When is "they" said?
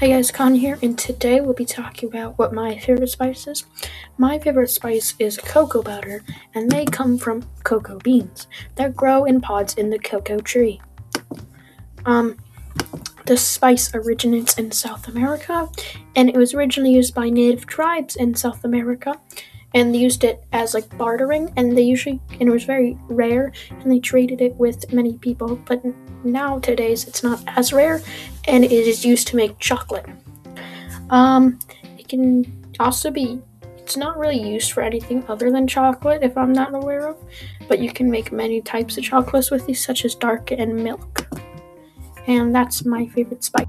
6.70-6.86, 19.94-19.98, 21.76-21.82, 23.90-23.98